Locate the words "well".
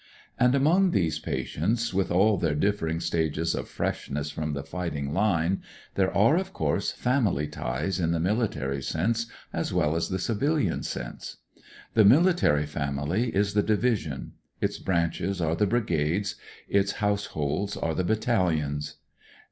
9.71-9.95